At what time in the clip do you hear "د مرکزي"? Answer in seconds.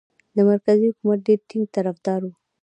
0.35-0.85